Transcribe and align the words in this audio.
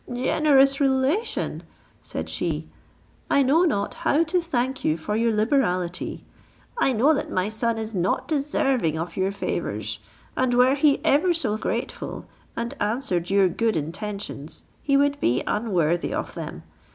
"Generous 0.11 0.79
relation!" 0.81 1.61
said 2.01 2.27
she, 2.27 2.67
"I 3.29 3.43
know 3.43 3.65
not 3.65 3.93
how 3.93 4.23
to 4.23 4.41
thank 4.41 4.83
you 4.83 4.97
for 4.97 5.15
your 5.15 5.31
liberality! 5.31 6.23
I 6.75 6.91
know 6.91 7.13
that 7.13 7.29
my 7.31 7.49
son 7.49 7.77
is 7.77 7.93
not 7.93 8.27
deserving 8.27 8.97
of 8.97 9.15
your 9.15 9.31
favours; 9.31 9.99
and 10.35 10.55
were 10.55 10.73
he 10.73 11.01
ever 11.05 11.33
so 11.35 11.55
grateful, 11.55 12.25
and 12.57 12.73
answered 12.79 13.29
your 13.29 13.47
good 13.47 13.77
intentions, 13.77 14.63
he 14.81 14.97
would 14.97 15.19
be 15.19 15.43
unworthy 15.45 16.15
of 16.15 16.33
them. 16.33 16.63